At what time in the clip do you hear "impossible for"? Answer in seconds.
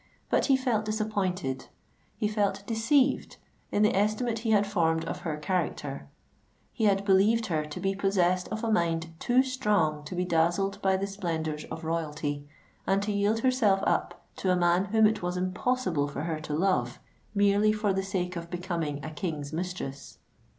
15.37-16.21